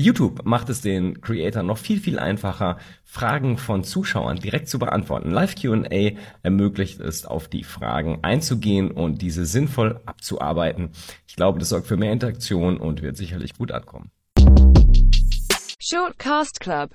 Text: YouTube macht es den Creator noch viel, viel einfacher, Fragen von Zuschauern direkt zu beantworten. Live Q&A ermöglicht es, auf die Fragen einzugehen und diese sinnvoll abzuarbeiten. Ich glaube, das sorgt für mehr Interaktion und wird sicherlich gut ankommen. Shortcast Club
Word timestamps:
YouTube 0.00 0.44
macht 0.44 0.68
es 0.70 0.80
den 0.80 1.20
Creator 1.20 1.62
noch 1.62 1.78
viel, 1.78 2.00
viel 2.00 2.18
einfacher, 2.18 2.78
Fragen 3.04 3.58
von 3.58 3.84
Zuschauern 3.84 4.38
direkt 4.38 4.68
zu 4.68 4.78
beantworten. 4.78 5.30
Live 5.30 5.54
Q&A 5.60 6.12
ermöglicht 6.42 7.00
es, 7.00 7.26
auf 7.26 7.48
die 7.48 7.64
Fragen 7.64 8.20
einzugehen 8.22 8.90
und 8.90 9.20
diese 9.20 9.44
sinnvoll 9.44 10.00
abzuarbeiten. 10.06 10.90
Ich 11.26 11.36
glaube, 11.36 11.58
das 11.58 11.68
sorgt 11.68 11.86
für 11.86 11.96
mehr 11.96 12.12
Interaktion 12.12 12.78
und 12.78 13.02
wird 13.02 13.16
sicherlich 13.16 13.54
gut 13.54 13.72
ankommen. 13.72 14.10
Shortcast 15.82 16.60
Club 16.60 16.88